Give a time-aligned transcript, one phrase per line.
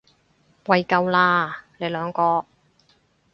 [0.65, 2.47] 喂夠喇，你兩個！